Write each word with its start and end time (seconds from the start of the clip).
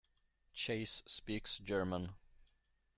Chase 0.55 1.03
speaks 1.05 1.59
German. 1.59 2.15